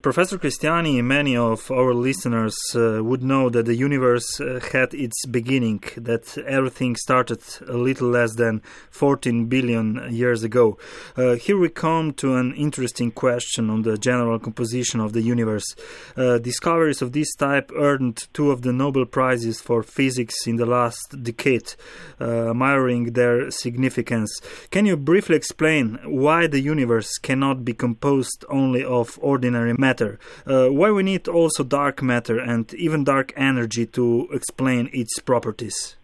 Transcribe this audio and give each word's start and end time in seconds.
Professor 0.00 0.38
Cristiani, 0.38 1.02
many 1.02 1.36
of 1.36 1.72
our 1.72 1.92
listeners 1.92 2.56
uh, 2.76 3.02
would 3.02 3.20
know 3.20 3.50
that 3.50 3.66
the 3.66 3.74
universe 3.74 4.40
uh, 4.40 4.60
had 4.70 4.94
its 4.94 5.26
beginning, 5.26 5.82
that 5.96 6.38
everything 6.46 6.94
started 6.94 7.42
a 7.66 7.72
little 7.72 8.08
less 8.08 8.36
than 8.36 8.62
14 8.92 9.46
billion 9.46 10.06
years 10.08 10.44
ago. 10.44 10.78
Uh, 11.16 11.34
here 11.34 11.58
we 11.58 11.68
come 11.68 12.12
to 12.12 12.36
an 12.36 12.54
interesting 12.54 13.10
question 13.10 13.70
on 13.70 13.82
the 13.82 13.98
general 13.98 14.38
composition 14.38 15.00
of 15.00 15.14
the 15.14 15.20
universe. 15.20 15.74
Uh, 16.16 16.38
discoveries 16.38 17.02
of 17.02 17.10
this 17.10 17.34
type 17.34 17.72
earned 17.74 18.28
two 18.32 18.52
of 18.52 18.62
the 18.62 18.72
Nobel 18.72 19.04
Prizes 19.04 19.60
for 19.60 19.82
physics 19.82 20.46
in 20.46 20.54
the 20.54 20.66
last 20.66 21.24
decade, 21.24 21.74
uh, 22.20 22.54
mirroring 22.54 23.14
their 23.14 23.50
significance. 23.50 24.40
Can 24.70 24.86
you 24.86 24.96
briefly 24.96 25.34
explain 25.34 25.98
why 26.04 26.46
the 26.46 26.60
universe 26.60 27.18
cannot 27.18 27.64
be 27.64 27.74
composed 27.74 28.44
only 28.48 28.84
of 28.84 29.18
ordinary 29.20 29.72
matter? 29.72 29.87
Matter. 29.88 30.18
Uh, 30.46 30.68
why 30.78 30.90
we 30.90 31.02
need 31.02 31.24
also 31.28 31.62
dark 31.64 32.02
matter 32.02 32.38
and 32.52 32.64
even 32.74 33.04
dark 33.04 33.28
energy 33.36 33.86
to 33.86 34.28
explain 34.38 34.82
its 34.92 35.14
properties? 35.30 35.96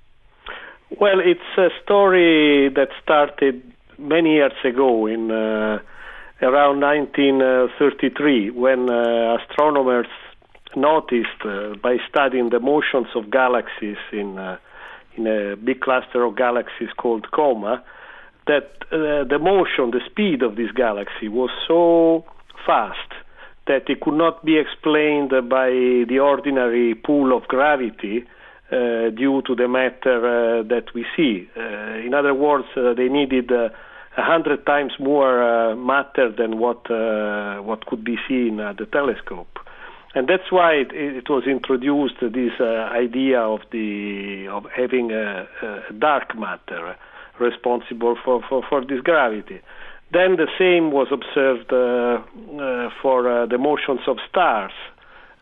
Well, 1.01 1.21
it's 1.33 1.51
a 1.59 1.71
story 1.83 2.71
that 2.79 2.89
started 3.03 3.55
many 3.99 4.31
years 4.35 4.59
ago 4.65 5.07
in 5.07 5.31
uh, 5.31 5.79
around 6.41 6.81
1933 6.81 8.51
when 8.51 8.81
uh, 8.91 9.39
astronomers 9.39 10.13
noticed 10.77 11.41
uh, 11.45 11.75
by 11.83 11.97
studying 12.09 12.51
the 12.51 12.61
motions 12.61 13.09
of 13.15 13.31
galaxies 13.31 14.03
in 14.13 14.39
uh, 14.39 14.57
in 15.17 15.27
a 15.29 15.55
big 15.69 15.81
cluster 15.81 16.25
of 16.25 16.35
galaxies 16.37 16.93
called 16.97 17.25
Coma 17.31 17.75
that 18.47 18.69
uh, 18.91 19.25
the 19.33 19.39
motion, 19.39 19.91
the 19.91 20.03
speed 20.11 20.43
of 20.43 20.57
this 20.57 20.71
galaxy 20.73 21.29
was 21.29 21.51
so 21.69 22.25
fast 22.67 23.11
that 23.67 23.89
it 23.89 24.01
could 24.01 24.15
not 24.15 24.45
be 24.45 24.59
explained 24.59 25.31
by 25.49 25.71
the 25.71 26.19
ordinary 26.21 26.95
pull 26.95 27.37
of 27.37 27.45
gravity 27.45 28.25
uh, 28.71 29.11
due 29.11 29.43
to 29.47 29.55
the 29.55 29.69
matter 29.69 30.61
uh, 30.61 30.63
that 30.65 30.93
we 30.95 31.05
see. 31.17 31.49
Uh, 31.57 32.05
in 32.05 32.15
other 32.15 32.35
words, 32.35 32.67
uh, 32.77 32.95
they 32.95 33.09
needed 33.09 33.51
uh, 33.53 33.69
a 34.17 34.23
hundred 34.23 34.65
times 34.67 34.93
more 34.99 35.43
uh, 35.43 35.77
matter 35.77 36.31
than 36.31 36.59
what 36.59 36.89
what 37.65 37.85
could 37.87 38.05
be 38.05 38.17
seen 38.29 38.61
at 38.61 38.77
the 38.77 38.87
telescope, 38.87 39.59
and 40.15 40.29
that's 40.29 40.51
why 40.51 40.73
it, 40.75 40.93
it 40.93 41.29
was 41.29 41.45
introduced 41.47 42.21
this 42.21 42.61
idea 42.61 43.41
of 43.41 43.61
the 43.73 44.47
of 44.49 44.67
having 44.75 45.11
a, 45.11 45.49
a 45.63 45.93
dark 45.93 46.37
matter 46.39 46.97
responsible 47.41 48.17
for, 48.25 48.43
for, 48.49 48.63
for 48.69 48.85
this 48.85 49.01
gravity. 49.01 49.61
Then 50.13 50.37
the 50.37 50.49
same 50.59 50.93
was 50.93 51.09
observed 51.11 51.73
uh, 51.73 52.23
uh, 52.63 52.91
for 53.03 53.29
uh, 53.29 53.47
the 53.47 53.59
motions 53.59 54.01
of 54.07 54.19
stars 54.29 54.73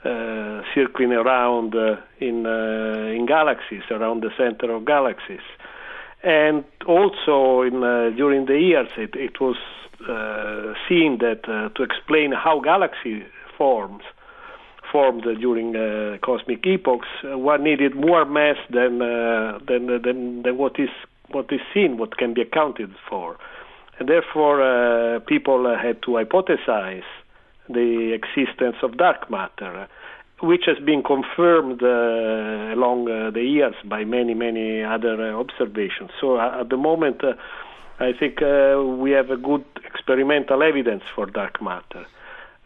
uh, 0.04 0.62
circling 0.74 1.12
around 1.12 1.76
uh, 1.76 1.94
in 2.18 2.44
uh, 2.44 3.14
in 3.14 3.24
galaxies, 3.24 3.82
around 3.88 4.20
the 4.20 4.30
center 4.36 4.72
of 4.72 4.84
galaxies, 4.84 5.46
and 6.24 6.64
also 6.86 7.62
in 7.62 7.82
during 8.16 8.46
the 8.46 8.58
years 8.58 8.88
it, 8.96 9.14
it 9.14 9.40
was 9.40 9.54
seen 10.88 11.18
that 11.18 11.44
to 11.76 11.82
explain 11.84 12.32
how 12.32 12.58
galaxy 12.58 13.24
forms 13.56 14.02
formed 14.90 15.22
during 15.22 15.72
cosmic 16.20 16.66
epochs, 16.66 17.06
one 17.22 17.62
needed 17.62 17.94
more 17.94 18.24
mass 18.24 18.56
than 18.70 18.98
than, 18.98 19.86
than 20.02 20.42
than 20.42 20.58
what 20.58 20.80
is 20.80 20.90
what 21.30 21.52
is 21.52 21.60
seen, 21.72 21.96
what 21.96 22.16
can 22.16 22.34
be 22.34 22.40
accounted 22.40 22.90
for. 23.08 23.38
Therefore, 24.06 24.62
uh, 24.62 25.20
people 25.20 25.66
uh, 25.66 25.80
had 25.80 26.02
to 26.02 26.12
hypothesize 26.12 27.04
the 27.68 28.12
existence 28.12 28.76
of 28.82 28.96
dark 28.96 29.30
matter, 29.30 29.88
which 30.40 30.62
has 30.66 30.78
been 30.84 31.02
confirmed 31.02 31.82
uh, 31.82 32.74
along 32.74 33.08
uh, 33.08 33.30
the 33.30 33.42
years 33.42 33.74
by 33.84 34.04
many, 34.04 34.34
many 34.34 34.82
other 34.82 35.32
uh, 35.32 35.38
observations. 35.38 36.10
So 36.20 36.36
uh, 36.36 36.60
at 36.60 36.68
the 36.68 36.76
moment, 36.76 37.22
I 38.00 38.12
think 38.18 38.40
we 38.40 39.12
have 39.12 39.30
a 39.30 39.36
good 39.36 39.64
experimental 39.84 40.62
evidence 40.62 41.04
for 41.14 41.26
dark 41.26 41.62
matter. 41.62 42.06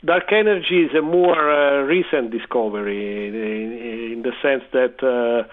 Dark 0.04 0.32
energy 0.32 0.84
is 0.84 0.94
a 0.94 1.02
more 1.02 1.84
recent 1.84 2.30
discovery 2.30 3.28
in, 3.28 3.34
in, 4.14 4.22
the 4.22 4.32
sense 4.40 4.62
that 4.72 5.46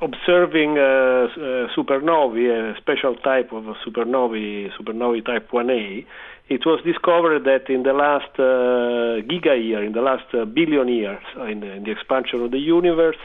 observing 0.00 0.78
uh, 0.78 0.82
uh, 0.82 1.68
supernovae, 1.76 2.74
a 2.74 2.76
special 2.78 3.14
type 3.16 3.52
of 3.52 3.64
supernovae, 3.86 4.70
supernovae 4.78 5.24
type 5.24 5.50
1a, 5.50 6.04
it 6.48 6.64
was 6.64 6.80
discovered 6.84 7.44
that 7.44 7.68
in 7.68 7.82
the 7.82 7.92
last 7.92 8.30
uh, 8.38 9.20
giga 9.26 9.56
year, 9.62 9.82
in 9.82 9.92
the 9.92 10.00
last 10.00 10.32
uh, 10.32 10.44
billion 10.44 10.88
years, 10.88 11.22
uh, 11.36 11.44
in 11.44 11.60
the, 11.60 11.72
in 11.72 11.84
the, 11.84 11.90
expansion 11.90 12.40
of 12.42 12.50
the 12.52 12.58
universe, 12.58 13.16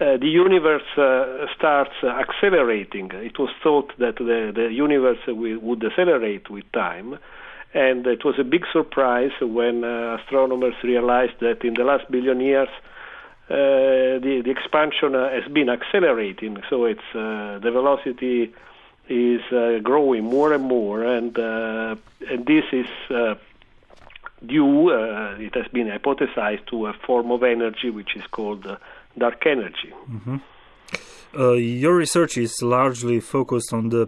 uh, 0.00 0.16
the 0.18 0.28
universe 0.28 0.82
starts 1.56 1.94
accelerating. 2.02 3.10
It 3.14 3.38
was 3.38 3.50
thought 3.62 3.92
that 3.98 4.16
the, 4.16 4.52
the 4.54 4.72
universe 4.72 5.18
would 5.28 5.84
accelerate 5.84 6.50
with 6.50 6.64
time, 6.72 7.18
and 7.72 8.06
it 8.06 8.24
was 8.24 8.34
a 8.38 8.44
big 8.44 8.64
surprise 8.72 9.30
when 9.40 9.84
astronomers 9.84 10.74
realized 10.82 11.38
that 11.40 11.64
in 11.64 11.74
the 11.74 11.84
last 11.84 12.10
billion 12.10 12.40
years, 12.40 12.68
uh, 12.68 12.93
the, 13.48 14.42
the 14.44 14.50
expansion 14.50 15.14
uh, 15.14 15.30
has 15.30 15.50
been 15.52 15.68
accelerating, 15.68 16.62
so 16.70 16.84
it's 16.84 17.00
uh, 17.14 17.58
the 17.62 17.70
velocity 17.70 18.52
is 19.08 19.42
growing 19.82 20.24
more 20.24 20.52
and 20.52 20.64
more, 20.64 21.04
and 21.04 21.36
and 21.36 22.46
this 22.46 22.64
is 22.72 22.86
due, 24.46 24.90
uh, 24.90 25.36
it 25.38 25.54
has 25.54 25.66
been 25.68 25.88
hypothesized 25.88 26.66
to 26.66 26.86
a 26.86 26.92
form 26.92 27.30
of 27.30 27.42
energy 27.42 27.90
which 27.90 28.16
is 28.16 28.26
called 28.26 28.66
uh, 28.66 28.76
dark 29.16 29.46
energy. 29.46 29.92
Mm-hmm. 30.10 30.36
Uh, 31.36 31.52
your 31.52 31.96
research 31.96 32.36
is 32.36 32.62
largely 32.62 33.20
focused 33.20 33.72
on 33.72 33.88
the 33.88 34.06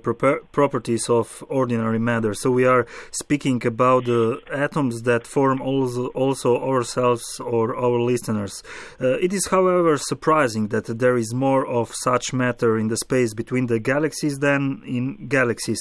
properties 0.52 1.08
of 1.08 1.42
ordinary 1.48 1.98
matter. 1.98 2.34
So 2.34 2.50
we 2.50 2.64
are 2.64 2.86
speaking 3.10 3.66
about 3.66 4.04
the 4.04 4.40
atoms 4.52 5.02
that 5.02 5.26
form 5.26 5.60
also, 5.60 6.06
also 6.08 6.56
ourselves 6.62 7.40
or 7.40 7.76
our 7.76 8.00
listeners. 8.00 8.62
Uh, 9.00 9.18
it 9.18 9.32
is, 9.32 9.46
however, 9.48 9.96
surprising 9.96 10.68
that 10.68 10.86
there 10.98 11.16
is 11.16 11.34
more 11.34 11.66
of 11.66 11.94
such 11.94 12.32
matter 12.32 12.78
in 12.78 12.88
the 12.88 12.96
space 12.96 13.34
between 13.34 13.66
the 13.66 13.80
galaxies 13.80 14.38
than 14.38 14.82
in 14.86 15.26
galaxies, 15.26 15.80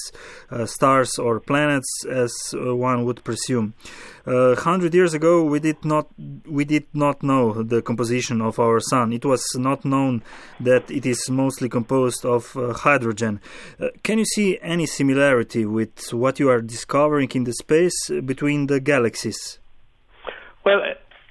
uh, 0.50 0.66
stars 0.66 1.20
or 1.20 1.40
planets, 1.40 2.06
as 2.10 2.34
uh, 2.54 2.76
one 2.76 3.06
would 3.06 3.24
presume. 3.24 3.74
Uh, 4.28 4.56
hundred 4.56 4.94
years 4.96 5.14
ago, 5.14 5.44
we 5.44 5.60
did 5.60 5.86
not 5.86 6.08
we 6.48 6.66
did 6.66 6.86
not 6.94 7.22
know 7.22 7.62
the 7.62 7.82
composition 7.82 8.42
of 8.42 8.60
our 8.60 8.80
sun. 8.80 9.14
It 9.14 9.24
was 9.24 9.44
not 9.56 9.86
known 9.86 10.24
that 10.60 10.90
it 10.90 11.06
is 11.06 11.30
mostly 11.30 11.70
composed 11.70 12.26
of 12.26 12.58
uh, 12.58 12.74
hydrogen. 12.74 13.40
Uh, 13.80 13.90
can 14.04 14.18
you 14.18 14.26
see 14.26 14.58
any 14.62 14.88
similarity 14.88 15.66
with 15.66 16.12
what 16.12 16.40
you 16.40 16.50
are 16.50 16.62
discovering 16.62 17.30
in 17.36 17.44
the 17.44 17.54
space 17.54 18.10
between 18.26 18.66
the 18.66 18.80
galaxies? 18.80 19.60
Well, 20.66 20.82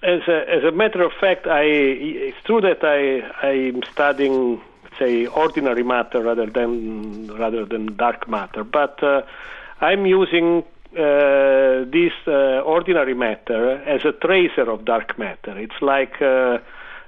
as 0.05 0.21
a, 0.29 0.45
as 0.49 0.63
a 0.63 0.71
matter 0.71 1.03
of 1.03 1.13
fact, 1.21 1.47
I, 1.49 1.63
it's 1.65 2.37
true 2.45 2.61
that 2.61 2.85
I 2.85 3.47
I'm 3.47 3.83
studying 3.91 4.61
say 4.99 5.27
ordinary 5.27 5.83
matter 5.83 6.23
rather 6.23 6.47
than 6.47 7.27
rather 7.35 7.65
than 7.65 7.97
dark 7.97 8.29
matter, 8.29 8.63
but 8.63 9.03
uh, 9.03 9.23
I'm 9.81 10.07
using 10.07 10.65
uh, 10.97 11.85
this 11.91 12.13
uh, 12.27 12.61
ordinary 12.65 13.15
matter 13.15 13.83
as 13.83 14.05
a 14.05 14.13
tracer 14.13 14.71
of 14.71 14.85
dark 14.85 15.19
matter. 15.19 15.59
It's 15.59 15.81
like 15.81 16.23
uh, 16.23 16.59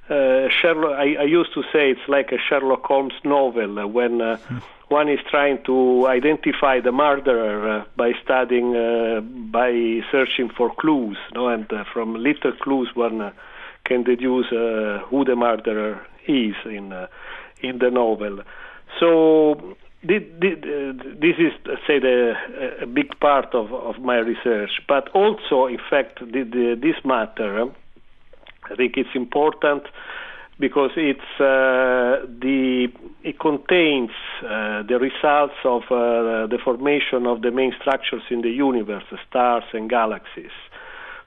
uh, 0.09 0.49
Sherlock. 0.49 0.99
I, 0.99 1.15
I, 1.21 1.23
used 1.23 1.55
to 1.55 1.63
say 1.73 1.91
it's 1.91 2.09
like 2.09 2.33
a 2.33 2.39
Sherlock 2.39 2.85
Holmes 2.85 3.15
novel 3.25 3.87
when 3.89 4.21
uh, 4.21 4.39
hmm. 4.39 4.59
one 4.89 5.09
is 5.09 5.21
trying 5.31 5.63
to 5.65 6.07
identify 6.09 6.81
the 6.81 6.93
murderer 6.93 7.87
by 7.97 8.13
studying, 8.25 8.73
by 9.53 10.01
searching 10.11 10.49
for 10.49 10.75
clues, 10.75 11.19
no? 11.35 11.49
and 11.49 11.71
from 11.93 12.15
little 12.15 12.53
clues 12.53 12.89
one 12.95 13.33
can 13.85 14.03
deduce 14.03 14.49
who 14.51 15.25
the 15.25 15.37
murderer 15.37 16.05
is 16.27 16.57
in 16.65 16.93
in 17.63 17.79
the 17.79 17.91
novel. 17.91 18.41
So 19.01 19.77
this 20.07 21.37
is, 21.39 21.53
say, 21.87 21.99
the, 21.99 22.35
a 22.83 22.87
big 22.87 23.19
part 23.21 23.55
of, 23.55 23.73
of 23.73 23.99
my 24.01 24.19
research, 24.19 24.71
but 24.89 25.09
also, 25.11 25.67
in 25.67 25.79
fact, 25.91 26.21
the, 26.21 26.43
the, 26.45 26.79
this 26.81 26.97
matter, 27.05 27.67
I 28.71 28.75
think 28.77 28.97
it's 28.97 29.15
important 29.15 29.85
because 30.59 30.91
it's 30.97 31.21
uh, 31.39 32.25
the 32.41 32.89
it 33.23 33.39
contains 33.39 34.11
uh, 34.43 34.83
the 34.83 34.99
results 34.99 35.55
of 35.65 35.83
uh, 35.85 36.47
the 36.47 36.59
formation 36.65 37.27
of 37.27 37.43
the 37.43 37.51
main 37.51 37.73
structures 37.81 38.23
in 38.31 38.41
the 38.43 38.51
universe, 38.51 39.05
stars 39.29 39.65
and 39.73 39.91
galaxies. 39.91 40.57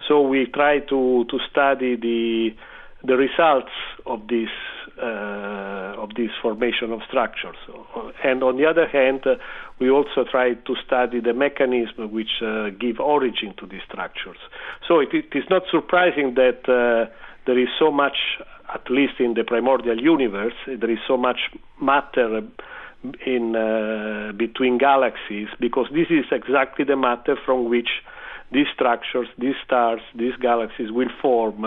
So 0.07 0.21
we 0.21 0.47
try 0.47 0.79
to 0.79 1.25
to 1.29 1.39
study 1.49 1.95
the 1.95 2.55
the 3.03 3.15
results 3.15 3.71
of 4.05 4.27
this 4.27 4.49
uh, 4.49 4.78
of 4.99 6.09
this 6.15 6.31
formation 6.41 6.91
of 6.91 7.01
structures. 7.07 7.57
And 8.23 8.43
on 8.43 8.57
the 8.57 8.65
other 8.65 8.87
hand, 8.87 9.25
uh, 9.25 9.35
we 9.79 9.89
also 9.89 10.25
try 10.29 10.53
to 10.53 10.75
study 10.85 11.19
the 11.19 11.33
mechanism 11.33 12.11
which 12.11 12.41
uh, 12.41 12.69
give 12.69 12.99
origin 12.99 13.53
to 13.59 13.65
these 13.65 13.81
structures. 13.87 14.37
So 14.87 14.99
it, 14.99 15.09
it 15.13 15.33
is 15.33 15.43
not 15.49 15.63
surprising 15.71 16.35
that 16.35 16.67
uh, 16.67 17.11
there 17.45 17.57
is 17.57 17.69
so 17.77 17.91
much, 17.91 18.17
at 18.73 18.89
least 18.89 19.13
in 19.19 19.33
the 19.33 19.43
primordial 19.43 19.99
universe, 19.99 20.53
there 20.67 20.91
is 20.91 20.99
so 21.07 21.17
much 21.17 21.39
matter 21.81 22.41
in 23.25 23.55
uh, 23.55 24.33
between 24.33 24.77
galaxies 24.77 25.47
because 25.59 25.87
this 25.93 26.07
is 26.09 26.25
exactly 26.31 26.83
the 26.83 26.97
matter 26.97 27.37
from 27.45 27.69
which 27.69 27.89
these 28.51 28.67
structures, 28.73 29.27
these 29.37 29.55
stars, 29.63 30.01
these 30.15 30.35
galaxies 30.41 30.91
will 30.91 31.09
form 31.21 31.65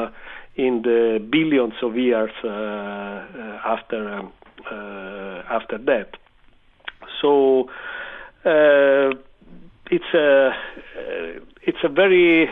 in 0.56 0.82
the 0.82 1.24
billions 1.30 1.74
of 1.82 1.96
years 1.96 2.30
uh, 2.44 2.48
uh, 2.48 3.60
after 3.64 4.08
um, 4.12 4.32
uh, 4.70 5.42
after 5.48 5.78
that. 5.78 6.16
So 7.20 7.70
it's 9.90 10.14
a 10.14 10.52
it's 11.62 11.84
a 11.84 11.88
very 11.88 12.50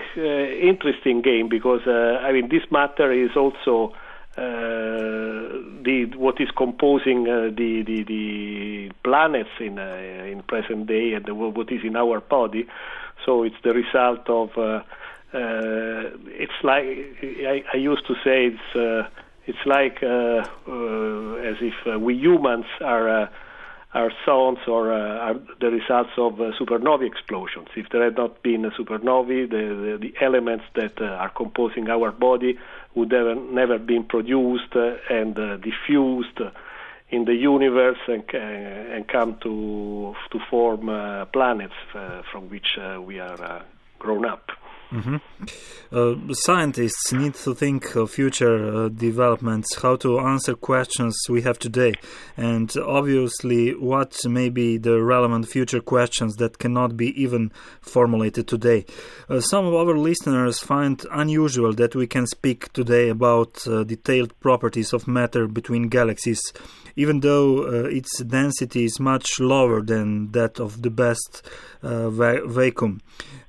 interesting 0.68 1.20
game 1.22 1.48
because 1.48 1.86
I 1.86 2.32
mean 2.32 2.48
this 2.48 2.62
matter 2.70 3.12
is 3.12 3.36
also 3.36 3.94
the 4.36 6.12
what 6.16 6.40
is 6.40 6.48
composing 6.56 7.24
the, 7.24 7.82
the, 7.86 8.04
the 8.04 8.90
planets 9.04 9.50
in 9.58 9.78
in 9.78 10.42
present 10.42 10.86
day 10.86 11.12
and 11.14 11.28
what 11.28 11.70
is 11.70 11.82
in 11.84 11.96
our 11.96 12.20
body. 12.20 12.66
So 13.26 13.42
it's 13.42 13.60
the 13.62 13.74
result 13.74 14.28
of. 14.30 14.84
Uh, 15.32 16.10
it's 16.26 16.60
like 16.64 16.84
I, 17.22 17.62
I, 17.72 17.76
used 17.76 18.04
to 18.08 18.14
say 18.24 18.46
it's 18.46 18.76
uh, 18.76 19.08
it's 19.46 19.64
like 19.64 20.02
uh, 20.02 20.44
uh 20.66 21.34
as 21.50 21.56
if 21.60 21.74
uh, 21.86 22.00
we 22.00 22.16
humans 22.16 22.66
are 22.80 23.30
are 23.94 24.12
sounds 24.26 24.58
or 24.66 24.92
uh, 24.92 25.18
are 25.18 25.34
the 25.60 25.70
results 25.70 26.10
of 26.16 26.40
uh, 26.40 26.50
supernovae 26.58 27.06
explosions. 27.06 27.68
If 27.76 27.90
there 27.90 28.02
had 28.02 28.16
not 28.16 28.42
been 28.42 28.64
a 28.64 28.70
supernovae, 28.70 29.48
the, 29.48 29.98
the, 29.98 29.98
the 30.00 30.14
elements 30.24 30.64
that 30.74 31.00
uh, 31.00 31.04
are 31.04 31.28
composing 31.30 31.88
our 31.88 32.10
body 32.10 32.58
would 32.96 33.12
have 33.12 33.36
never 33.36 33.78
been 33.78 34.04
produced 34.04 34.74
and 34.74 35.34
diffused 35.62 36.40
in 37.10 37.24
the 37.24 37.34
universe 37.34 37.98
and, 38.08 38.24
and 38.34 39.06
come 39.06 39.36
to 39.42 40.14
to 40.30 40.38
form 40.50 40.86
planets 41.32 41.74
from 42.30 42.48
which 42.48 42.78
we 43.06 43.20
are 43.20 43.64
grown 43.98 44.24
up. 44.24 44.50
Mm-hmm. 44.90 45.16
Uh, 45.92 46.34
scientists 46.34 47.12
need 47.12 47.34
to 47.34 47.54
think 47.54 47.94
of 47.94 48.10
future 48.10 48.74
uh, 48.74 48.88
developments, 48.88 49.76
how 49.76 49.94
to 49.96 50.18
answer 50.18 50.54
questions 50.54 51.16
we 51.28 51.42
have 51.42 51.58
today, 51.58 51.94
and 52.36 52.76
obviously 52.76 53.72
what 53.74 54.16
may 54.24 54.48
be 54.48 54.78
the 54.78 55.00
relevant 55.00 55.48
future 55.48 55.80
questions 55.80 56.36
that 56.36 56.58
cannot 56.58 56.96
be 56.96 57.08
even 57.20 57.52
formulated 57.80 58.48
today. 58.48 58.84
Uh, 59.28 59.40
some 59.40 59.64
of 59.66 59.74
our 59.74 59.96
listeners 59.96 60.58
find 60.58 61.06
unusual 61.12 61.72
that 61.72 61.94
we 61.94 62.06
can 62.06 62.26
speak 62.26 62.72
today 62.72 63.08
about 63.08 63.66
uh, 63.68 63.84
detailed 63.84 64.38
properties 64.40 64.92
of 64.92 65.06
matter 65.06 65.46
between 65.46 65.88
galaxies 65.88 66.40
even 66.96 67.20
though 67.20 67.62
uh, 67.62 67.88
its 67.88 68.22
density 68.24 68.84
is 68.84 68.98
much 68.98 69.38
lower 69.38 69.80
than 69.80 70.32
that 70.32 70.58
of 70.58 70.82
the 70.82 70.90
best 70.90 71.46
uh, 71.82 72.10
va- 72.10 72.46
vacuum 72.46 73.00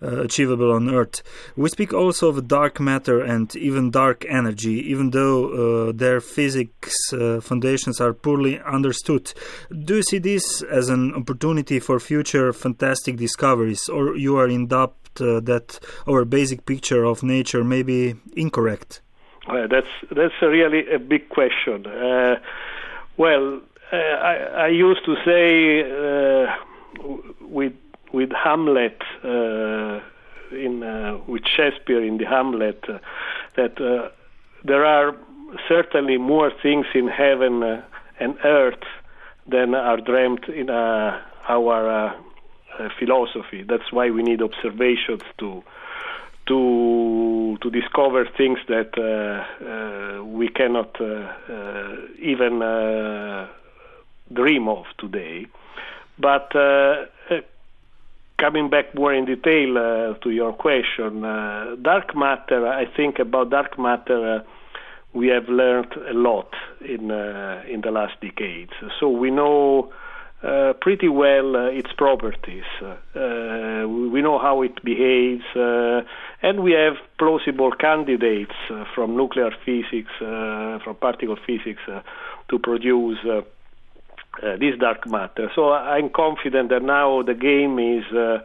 achievable 0.02 0.72
on 0.72 0.94
Earth. 0.94 1.22
We 1.56 1.70
speak 1.70 1.94
also 1.94 2.30
of 2.30 2.48
dark 2.48 2.80
matter 2.80 3.22
and 3.22 3.54
even 3.56 3.92
dark 3.92 4.26
energy, 4.28 4.90
even 4.90 5.12
though 5.12 5.90
uh, 5.90 5.92
their 5.94 6.22
physics 6.22 6.96
uh, 7.14 7.42
foundations 7.42 8.00
are 8.00 8.14
poorly 8.14 8.60
understood. 8.62 9.34
Do 9.70 9.98
you 9.98 10.04
see 10.04 10.20
this 10.20 10.62
as 10.64 10.90
an 10.90 11.14
opportunity 11.14 11.80
for 11.80 12.00
future 12.00 12.54
fantastic 12.54 13.18
discoveries, 13.18 13.90
or 13.90 14.16
you 14.16 14.38
are 14.38 14.48
in 14.48 14.68
doubt 14.68 14.96
uh, 15.20 15.40
that 15.42 15.80
our 16.08 16.26
basic 16.26 16.66
picture 16.66 17.04
of 17.04 17.24
nature 17.24 17.64
may 17.64 17.84
be 17.84 18.16
incorrect? 18.36 19.02
Well, 19.48 19.68
that's 19.68 19.88
that's 20.12 20.34
a 20.42 20.48
really 20.48 20.90
a 20.94 21.00
big 21.00 21.30
question. 21.30 21.86
Uh, 21.88 22.36
well, 23.18 23.60
uh, 23.92 23.96
I, 23.96 24.36
I, 24.36 24.68
used 24.68 25.04
to 25.06 25.16
say 25.26 25.82
uh, 25.82 26.56
with 27.42 27.74
with 28.14 28.32
Hamlet 28.32 29.02
uh, 29.24 30.00
in 30.52 30.84
uh, 30.84 31.18
with 31.28 31.46
Shakespeare 31.46 32.04
in 32.04 32.18
the 32.18 32.26
Hamlet 32.26 32.84
uh, 32.88 33.00
that 33.56 33.80
uh, 33.82 34.10
there 34.64 34.86
are 34.86 35.16
certainly 35.68 36.18
more 36.18 36.52
things 36.62 36.86
in 36.94 37.08
heaven 37.08 37.64
and 38.20 38.38
earth 38.44 38.84
than 39.48 39.76
are 39.76 39.98
dreamt 39.98 40.48
in 40.48 40.70
our 40.70 42.16
philosophy. 42.98 43.64
That's 43.64 43.92
why 43.92 44.10
we 44.12 44.24
need 44.24 44.42
observations 44.42 45.24
to 45.40 45.64
to 46.48 47.58
to 47.62 47.70
discover 47.70 48.26
things 48.26 48.60
that 48.68 48.92
uh, 48.98 49.04
uh, 49.66 50.24
we 50.24 50.48
cannot 50.50 51.00
uh, 51.00 51.32
even 52.20 52.60
dream 54.34 54.68
of 54.68 54.86
today. 54.98 55.46
But 56.18 56.52
coming 58.42 58.70
back 58.70 58.96
more 58.96 59.14
in 59.14 59.26
detail 59.26 59.78
uh, 59.78 60.14
to 60.24 60.32
your 60.32 60.52
question, 60.52 61.24
uh, 61.24 61.76
dark 61.82 62.16
matter, 62.16 62.68
I 62.68 62.86
think 62.98 63.20
about 63.20 63.52
dark 63.52 63.78
matter, 63.78 64.38
uh, 64.38 64.40
we 65.14 65.28
have 65.28 65.48
learned 65.48 65.94
a 66.10 66.14
lot 66.14 66.52
in 66.80 67.12
in 67.74 67.82
the 67.82 67.92
last 67.92 68.16
decades. 68.22 68.72
So 69.00 69.10
we 69.10 69.30
know 69.30 69.92
uh, 70.42 70.74
pretty 70.80 71.10
well 71.10 71.56
uh, 71.56 71.80
its 71.80 71.92
properties. 71.92 72.64
Uh, 72.82 73.86
we 74.14 74.22
know 74.22 74.40
how 74.40 74.64
it 74.64 74.84
behaves, 74.84 75.44
and 76.42 76.64
we 76.64 76.72
have 76.72 76.96
plausible 77.20 77.72
candidates 77.72 78.56
from 78.96 79.16
nuclear 79.16 79.52
physics, 79.66 80.14
from 80.18 80.96
particle 81.00 81.38
physics, 81.46 81.82
to 82.50 82.58
produce. 82.58 83.20
Uh, 84.42 84.56
this 84.56 84.80
dark 84.80 85.06
matter. 85.08 85.52
So 85.54 85.74
I'm 85.74 86.10
confident 86.10 86.70
that 86.70 86.82
now 86.82 87.22
the 87.22 87.34
game 87.34 87.78
is 87.78 88.06
uh, 88.14 88.40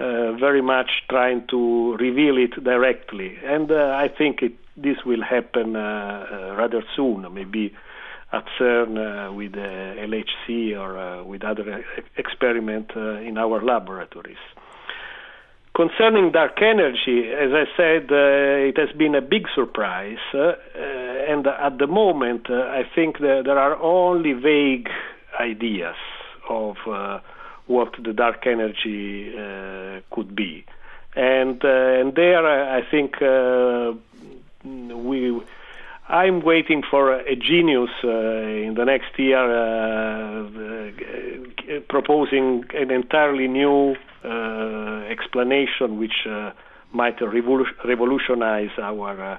uh, 0.00 0.32
very 0.32 0.60
much 0.60 0.90
trying 1.08 1.46
to 1.50 1.96
reveal 1.98 2.36
it 2.36 2.62
directly, 2.64 3.38
and 3.44 3.70
I 3.70 4.08
think 4.08 4.42
it, 4.42 4.54
this 4.76 4.96
will 5.06 5.22
happen 5.22 5.74
rather 5.74 6.82
soon, 6.96 7.32
maybe 7.32 7.72
at 8.32 8.44
CERN 8.58 8.98
uh, 8.98 9.32
with 9.32 9.54
uh, 9.54 9.60
LHC 9.60 10.76
or 10.76 10.98
uh, 10.98 11.22
with 11.22 11.44
other 11.44 11.84
experiments 12.16 12.90
in 12.96 13.38
our 13.38 13.62
laboratories. 13.62 14.44
Concerning 15.76 16.32
dark 16.32 16.60
energy, 16.60 17.30
as 17.30 17.52
I 17.52 17.64
said, 17.76 18.10
it 18.10 18.76
has 18.76 18.90
been 18.96 19.14
a 19.14 19.22
big 19.22 19.46
surprise, 19.54 20.18
and 20.34 21.46
at 21.46 21.78
the 21.78 21.86
moment, 21.86 22.50
I 22.50 22.82
think 22.94 23.20
that 23.20 23.42
there 23.44 23.58
are 23.58 23.76
only 23.76 24.32
vague 24.32 24.88
ideas 25.40 25.96
of 26.48 26.76
what 27.66 27.94
the 28.02 28.12
dark 28.12 28.46
energy 28.46 29.32
uh, 29.32 30.00
could 30.14 30.34
be. 30.34 30.64
And, 31.14 31.64
uh, 31.64 31.68
and 31.68 32.14
there, 32.14 32.46
I 32.46 32.82
think 32.90 33.22
uh, 33.22 33.92
we 34.64 35.40
I'm 36.08 36.40
waiting 36.42 36.82
for 36.82 37.14
a 37.14 37.36
genius 37.36 37.90
uh, 38.02 38.08
in 38.08 38.74
the 38.74 38.84
next 38.84 39.16
year 39.16 39.38
uh, 39.38 40.42
uh, 40.42 41.80
proposing 41.88 42.64
an 42.74 42.90
entirely 42.90 43.46
new 43.46 43.94
uh, 44.24 45.04
explanation 45.08 46.00
which 46.00 46.26
uh, 46.28 46.50
might 46.92 47.18
revolu- 47.18 47.84
revolutionize 47.84 48.76
our 48.82 49.34
uh, 49.34 49.38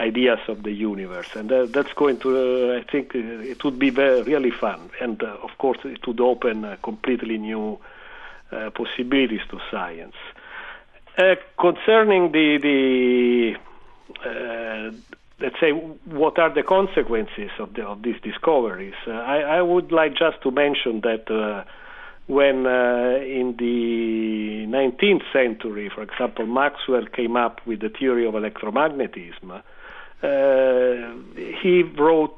ideas 0.00 0.38
of 0.48 0.62
the 0.62 0.72
universe. 0.72 1.28
And 1.34 1.50
that's 1.50 1.92
going 1.94 2.18
to, 2.20 2.80
I 2.80 2.90
think, 2.90 3.14
it 3.14 3.64
would 3.64 3.78
be 3.78 3.90
very, 3.90 4.22
really 4.22 4.50
fun. 4.50 4.90
And 5.00 5.22
of 5.22 5.56
course, 5.58 5.78
it 5.84 6.06
would 6.06 6.20
open 6.20 6.76
completely 6.82 7.38
new 7.38 7.78
possibilities 8.50 9.40
to 9.50 9.58
science. 9.70 10.16
concerning 11.58 12.32
the, 12.32 12.58
the 12.62 13.56
let's 15.40 15.58
say, 15.60 15.70
what 15.70 16.38
are 16.38 16.52
the 16.52 16.62
consequences 16.62 17.50
of, 17.58 17.74
the, 17.74 17.86
of 17.86 18.02
these 18.02 18.20
discoveries? 18.22 18.94
Uh, 19.06 19.12
I, 19.12 19.40
I, 19.40 19.62
would 19.62 19.92
like 19.92 20.16
just 20.16 20.42
to 20.42 20.50
mention 20.50 21.00
that 21.02 21.30
uh, 21.30 21.64
when 22.26 22.66
uh, 22.66 23.18
in 23.22 23.54
the 23.56 24.66
19th 24.68 25.22
century, 25.32 25.90
for 25.94 26.02
example, 26.02 26.46
Maxwell 26.46 27.06
came 27.06 27.36
up 27.36 27.60
with 27.66 27.80
the 27.80 27.88
theory 27.88 28.26
of 28.26 28.34
electromagnetism, 28.34 29.50
uh, 29.50 29.62
he 30.22 31.82
wrote 31.96 32.34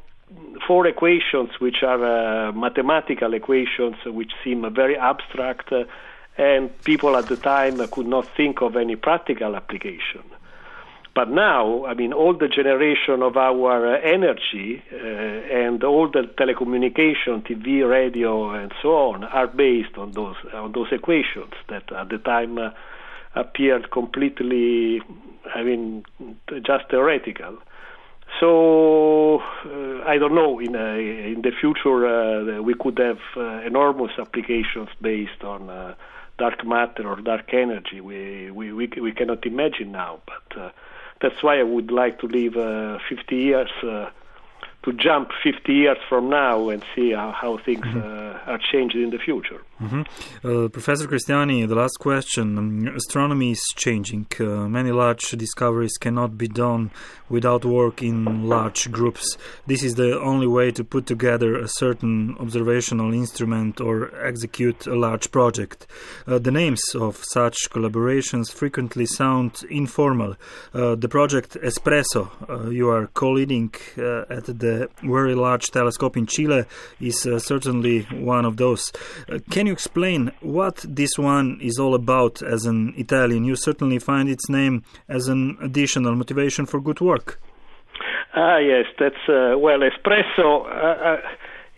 four 0.67 0.87
equations 0.87 1.51
which 1.59 1.83
are 1.83 2.49
uh, 2.49 2.53
mathematical 2.53 3.35
equations 3.35 3.97
which 4.07 4.33
seem 4.45 4.73
very 4.75 4.97
abstract 4.97 5.73
and 6.39 6.71
people 6.85 7.17
at 7.17 7.29
the 7.29 7.37
time 7.37 7.81
could 7.93 8.07
not 8.07 8.27
think 8.37 8.63
of 8.63 8.77
any 8.77 8.97
practical 8.97 9.57
application. 9.57 10.23
But 11.15 11.29
now, 11.29 11.85
I 11.87 11.95
mean, 11.95 12.13
all 12.13 12.35
the 12.35 12.47
generation 12.47 13.21
of 13.23 13.37
our 13.37 13.97
uh, 13.97 14.01
energy 14.01 14.83
uh, 14.93 14.97
and 14.97 15.83
all 15.83 16.09
the 16.09 16.23
telecommunication, 16.39 17.43
TV, 17.43 17.89
radio, 17.89 18.51
and 18.51 18.73
so 18.81 18.97
on 18.97 19.25
are 19.25 19.49
based 19.49 19.99
on 19.99 20.13
those 20.13 20.37
on 20.55 20.73
those 20.73 20.87
equations 20.93 21.53
that 21.69 21.91
at 21.93 22.09
the 22.11 22.19
time 22.19 22.59
uh, 22.59 22.71
appeared 23.35 23.91
completely, 23.91 25.03
I 25.53 25.65
mean, 25.65 26.05
just 26.63 26.89
theoretical. 26.91 27.59
So 28.41 29.41
uh, 29.41 30.03
I 30.07 30.17
don't 30.17 30.35
know. 30.35 30.59
In 30.59 30.75
uh, 30.75 30.95
in 31.35 31.43
the 31.43 31.53
future, 31.61 32.07
uh, 32.07 32.63
we 32.63 32.75
could 32.75 32.99
have 32.99 33.21
enormous 33.67 34.13
applications 34.19 34.89
based 35.01 35.45
on 35.45 35.95
dark 36.39 36.67
matter 36.67 37.07
or 37.07 37.17
dark 37.21 37.53
energy. 37.53 38.01
We 38.01 38.51
we 38.51 38.73
we, 38.73 38.89
we 39.01 39.13
cannot 39.13 39.45
imagine 39.45 39.93
now, 39.93 40.21
but 40.27 40.73
that's 41.21 41.43
why 41.43 41.61
I 41.61 41.63
would 41.63 41.91
like 41.91 42.19
to 42.21 42.27
live 42.27 42.55
50 43.09 43.37
years 43.37 43.71
to 44.83 44.93
jump 44.95 45.31
50 45.45 45.73
years 45.73 45.99
from 46.09 46.31
now 46.31 46.71
and 46.71 46.83
see 46.95 47.13
how, 47.13 47.33
how 47.33 47.59
things 47.59 47.85
mm-hmm. 47.85 47.99
uh, 47.99 48.53
are 48.53 48.59
changed 48.73 48.97
in 48.97 49.11
the 49.11 49.19
future. 49.19 49.61
Mm-hmm. 49.81 50.03
Uh, 50.47 50.69
Professor 50.69 51.07
Cristiani, 51.07 51.67
the 51.67 51.75
last 51.75 51.99
question. 51.99 52.59
Um, 52.59 52.89
astronomy 52.95 53.53
is 53.53 53.63
changing. 53.77 54.27
Uh, 54.39 54.69
many 54.69 54.91
large 54.91 55.31
discoveries 55.31 55.97
cannot 55.99 56.37
be 56.37 56.49
done 56.49 56.91
without 57.31 57.65
work 57.65 58.03
in 58.03 58.49
large 58.49 58.91
groups. 58.91 59.37
This 59.67 59.83
is 59.83 59.95
the 59.95 60.21
only 60.21 60.47
way 60.47 60.71
to 60.73 60.85
put 60.85 61.07
together 61.07 61.57
a 61.57 61.69
certain 61.69 62.37
observational 62.39 63.15
instrument 63.15 63.81
or 63.81 64.15
execute 64.23 64.87
a 64.87 64.97
large 64.97 65.31
project. 65.31 65.87
Uh, 66.27 66.39
the 66.39 66.51
names 66.51 66.83
of 66.95 67.23
such 67.33 67.71
collaborations 67.71 68.53
frequently 68.53 69.07
sound 69.07 69.63
informal. 69.71 70.37
Uh, 70.75 70.95
the 70.95 71.09
project 71.09 71.57
Espresso, 71.63 72.31
uh, 72.49 72.69
you 72.69 72.89
are 72.89 73.07
co 73.09 73.31
leading 73.31 73.73
at 73.97 74.45
the 74.45 74.53
Very 75.03 75.35
Large 75.35 75.67
Telescope 75.69 76.17
in 76.17 76.27
Chile, 76.27 76.65
is 77.00 77.23
certainly 77.23 78.03
one 78.12 78.45
of 78.45 78.57
those. 78.57 78.93
can 79.50 79.67
you 79.67 79.73
explain 79.73 80.33
what 80.41 80.85
this 80.89 81.19
one 81.19 81.59
is 81.61 81.79
all 81.79 81.95
about 81.95 82.43
as 82.43 82.67
an 82.67 82.95
Italian? 82.97 83.45
You 83.45 83.57
certainly 83.57 83.99
find 83.99 84.29
its 84.29 84.49
name 84.49 84.85
as 85.09 85.29
an 85.29 85.57
additional 85.61 86.15
motivation 86.15 86.67
for 86.67 86.81
good 86.81 87.00
work. 87.00 87.41
Ah, 88.35 88.59
yes, 88.59 88.87
that's 88.99 89.29
uh, 89.29 89.59
well, 89.59 89.81
espresso. 89.81 90.65
Uh, 90.67 90.69
uh 90.69 91.21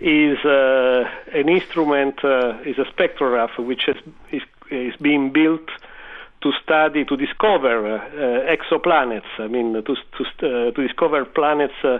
is 0.04 0.36
uh, 0.44 1.08
an 1.32 1.48
instrument, 1.48 2.24
uh, 2.24 2.58
is 2.66 2.76
a 2.76 2.84
spectrograph 2.92 3.56
which 3.56 3.84
has, 3.86 3.94
is, 4.32 4.42
is 4.68 4.96
being 4.96 5.30
built 5.30 5.68
to 6.42 6.50
study, 6.60 7.04
to 7.04 7.16
discover 7.16 8.00
exoplanets. 8.50 9.30
I 9.38 9.46
mean, 9.46 9.74
to 9.74 9.82
to, 9.84 10.72
to 10.72 10.82
discover 10.88 11.24
planets 11.24 11.74
uh, 11.84 11.98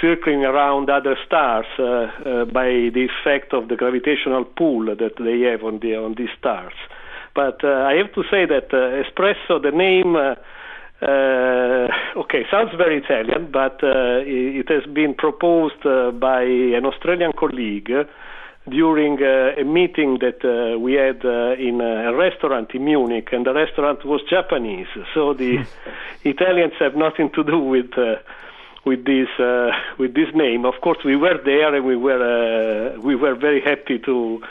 circling 0.00 0.44
around 0.44 0.90
other 0.90 1.16
stars 1.26 1.66
uh, 1.78 1.82
uh, 1.82 2.44
by 2.46 2.90
the 2.92 3.08
effect 3.08 3.54
of 3.54 3.68
the 3.68 3.76
gravitational 3.76 4.44
pull 4.44 4.86
that 4.86 5.16
they 5.18 5.40
have 5.42 5.62
on 5.62 5.78
the 5.78 5.94
on 5.94 6.14
these 6.14 6.30
stars. 6.38 6.74
But 7.34 7.64
I 7.64 7.94
have 7.94 8.12
to 8.14 8.24
say 8.24 8.46
that 8.46 8.70
Espresso, 8.70 9.62
the 9.62 9.70
name. 9.70 10.16
Uh, 10.16 11.88
okay, 12.20 12.44
sounds 12.50 12.72
very 12.76 12.98
Italian, 12.98 13.50
but 13.50 13.82
uh, 13.82 14.20
it 14.22 14.68
has 14.68 14.84
been 14.92 15.14
proposed 15.14 15.86
uh, 15.86 16.10
by 16.10 16.42
an 16.42 16.84
Australian 16.84 17.32
colleague 17.32 17.90
during 18.68 19.22
a 19.22 19.64
meeting 19.64 20.18
that 20.20 20.44
we 20.78 20.94
had 20.94 21.24
in 21.58 21.80
a 21.80 22.12
restaurant 22.14 22.74
in 22.74 22.84
Munich, 22.84 23.28
and 23.32 23.46
the 23.46 23.54
restaurant 23.54 24.04
was 24.04 24.20
Japanese. 24.28 24.88
So 25.14 25.32
the. 25.32 25.64
Italians 26.24 26.74
have 26.78 26.96
nothing 26.96 27.30
to 27.30 27.42
do 27.42 27.58
with 27.58 27.92
with 28.84 29.04
this 29.04 29.28
uh, 29.38 29.70
with 29.98 30.14
this 30.14 30.34
name. 30.34 30.64
Of 30.64 30.80
course, 30.80 30.98
we 31.04 31.16
were 31.16 31.38
there 31.44 31.74
and 31.74 31.84
we 31.84 31.96
were 31.96 32.94
uh, 32.96 33.00
we 33.00 33.14
were 33.14 33.34
very 33.34 33.60
happy 33.60 33.98
to. 34.00 34.42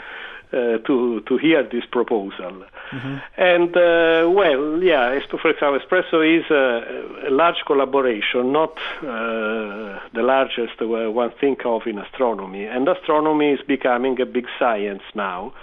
Uh, 0.51 0.79
to 0.79 1.21
to 1.27 1.37
hear 1.37 1.61
this 1.61 1.85
proposal, 1.91 2.65
mm-hmm. 2.89 3.17
and 3.37 3.69
uh, 3.77 4.27
well, 4.27 4.81
yeah. 4.81 5.19
For 5.29 5.51
example, 5.51 5.79
Espresso 5.79 6.25
is 6.25 6.43
a, 6.49 7.27
a 7.27 7.29
large 7.29 7.63
collaboration, 7.67 8.51
not 8.51 8.75
uh, 9.03 9.99
the 10.11 10.23
largest 10.23 10.81
one 10.81 11.29
think 11.39 11.67
of 11.67 11.85
in 11.85 11.99
astronomy. 11.99 12.65
And 12.65 12.87
astronomy 12.89 13.51
is 13.51 13.61
becoming 13.61 14.19
a 14.19 14.25
big 14.25 14.47
science 14.57 15.03
now, 15.13 15.53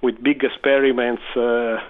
with 0.00 0.22
big 0.22 0.42
experiments 0.42 1.24
uh, 1.36 1.40
uh, 1.42 1.80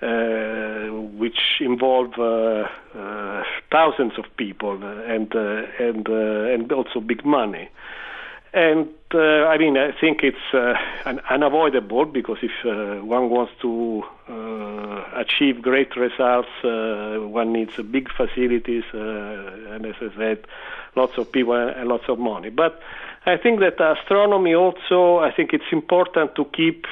which 0.00 1.60
involve 1.60 2.12
uh, 2.18 2.68
uh, 2.96 3.42
thousands 3.70 4.12
of 4.18 4.24
people 4.36 4.82
and 4.82 5.34
and 5.34 6.08
and 6.08 6.72
also 6.72 7.00
big 7.00 7.24
money. 7.24 7.68
And 8.52 8.88
uh, 9.12 9.46
I 9.46 9.58
mean, 9.58 9.76
I 9.76 9.92
think 9.92 10.22
it's 10.22 10.54
uh, 10.54 10.74
un- 11.04 11.20
unavoidable 11.28 12.06
because 12.06 12.38
if 12.42 12.52
uh, 12.64 13.04
one 13.04 13.28
wants 13.28 13.52
to 13.62 14.04
achieve 15.16 15.62
great 15.62 15.96
results, 15.96 16.48
one 16.62 17.52
needs 17.52 17.72
big 17.90 18.08
facilities 18.12 18.84
and, 18.92 19.84
as 19.86 19.94
I 20.00 20.16
said, 20.16 20.46
lots 20.96 21.18
of 21.18 21.32
people 21.32 21.54
and 21.54 21.88
lots 21.88 22.04
of 22.08 22.18
money. 22.18 22.50
But 22.50 22.80
I 23.26 23.36
think 23.36 23.60
that 23.60 23.80
astronomy 23.80 24.54
also, 24.54 25.18
I 25.18 25.32
think 25.32 25.52
it's 25.52 25.72
important 25.72 26.34
to 26.36 26.44
keep 26.46 26.86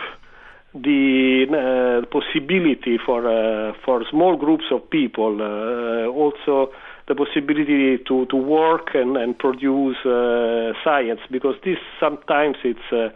the 0.83 1.47
uh, 1.51 2.07
possibility 2.07 2.99
for 2.99 3.27
uh, 3.27 3.73
for 3.85 4.05
small 4.11 4.37
groups 4.37 4.65
of 4.71 4.89
people 4.91 5.41
uh, 5.41 6.07
also 6.09 6.73
the 7.09 7.15
possibility 7.15 7.99
to, 7.99 8.27
to 8.27 8.37
work 8.37 8.95
and, 8.95 9.17
and 9.17 9.39
produce 9.39 9.97
uh, 10.05 10.73
science 10.83 11.21
because 11.31 11.55
this 11.65 11.79
sometimes 12.01 12.57
it's 12.65 12.81
uh, 12.93 13.11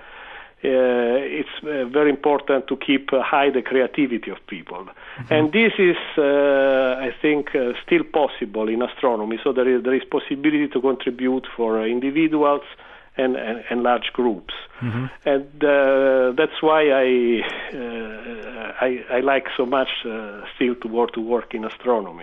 uh, 0.62 1.16
it's 1.40 1.48
very 1.62 2.10
important 2.10 2.68
to 2.68 2.76
keep 2.76 3.10
high 3.10 3.48
the 3.48 3.62
creativity 3.62 4.30
of 4.30 4.36
people, 4.46 4.84
mm-hmm. 4.84 5.32
and 5.32 5.52
this 5.52 5.72
is, 5.78 5.96
I 6.18 7.14
think, 7.22 7.48
still 7.82 8.04
possible 8.04 8.68
in 8.68 8.82
astronomy. 8.82 9.40
So 9.42 9.54
there 9.54 9.66
is 9.66 9.82
there 9.82 9.94
is 9.94 10.02
possibility 10.04 10.68
to 10.68 10.80
contribute 10.82 11.46
for 11.56 11.86
individuals, 11.86 12.60
and, 13.16 13.36
and, 13.36 13.62
and 13.70 13.82
large 13.82 14.10
groups. 14.12 14.54
Mm-hmm. 14.80 15.06
And 15.26 15.64
uh, 15.64 16.32
that's 16.36 16.62
why 16.62 16.90
I, 16.90 17.40
uh, 17.76 18.72
I, 18.80 19.04
I 19.16 19.20
like 19.20 19.46
so 19.56 19.66
much 19.66 19.88
uh, 20.06 20.42
still 20.54 20.74
to 20.76 20.88
work 20.88 21.12
to 21.12 21.20
work 21.20 21.54
in 21.54 21.64
astronomy. 21.64 22.18